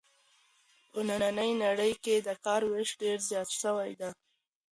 [0.91, 4.09] په نننۍ نړۍ کې د کار وېش ډېر زیات سوی دی.